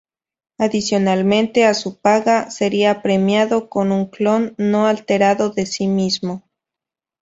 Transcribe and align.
Adicionalmente 0.57 1.63
a 1.63 1.75
su 1.75 1.99
paga, 1.99 2.49
sería 2.49 3.03
premiado 3.03 3.69
con 3.69 3.91
un 3.91 4.07
clon 4.07 4.55
no 4.57 4.87
alterado 4.87 5.51
de 5.51 5.67
sí 5.67 5.85
mismo. 5.85 6.41